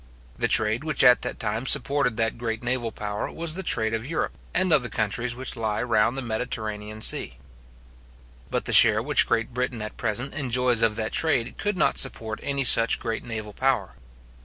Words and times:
The 0.35 0.47
trade 0.47 0.83
which 0.83 1.03
at 1.03 1.21
that 1.21 1.39
time 1.39 1.67
supported 1.67 2.17
that 2.17 2.39
great 2.39 2.63
naval 2.63 2.91
power 2.91 3.31
was 3.31 3.53
the 3.53 3.61
trade 3.61 3.93
of 3.93 4.03
Europe, 4.03 4.33
and 4.51 4.73
of 4.73 4.81
the 4.81 4.89
countries 4.89 5.35
which 5.35 5.55
lie 5.55 5.83
round 5.83 6.17
the 6.17 6.23
Mediterranean 6.23 7.01
sea. 7.01 7.37
But 8.49 8.65
the 8.65 8.73
share 8.73 9.03
which 9.03 9.27
Great 9.27 9.53
Britain 9.53 9.79
at 9.83 9.97
present 9.97 10.33
enjoys 10.33 10.81
of 10.81 10.95
that 10.95 11.11
trade 11.11 11.55
could 11.59 11.77
not 11.77 11.99
support 11.99 12.39
any 12.41 12.63
such 12.63 12.99
great 12.99 13.23
naval 13.23 13.53
power. 13.53 13.93